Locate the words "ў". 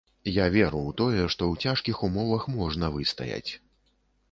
0.85-0.91, 1.51-1.55